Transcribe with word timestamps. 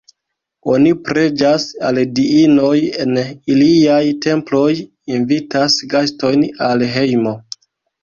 Oni 0.75 0.93
preĝas 1.09 1.65
al 1.89 1.99
diinoj 2.21 2.73
en 3.05 3.13
iliaj 3.27 4.01
temploj, 4.29 4.67
invitas 5.21 5.81
gastojn 5.97 6.51
al 6.75 6.91
hejmo. 6.99 7.41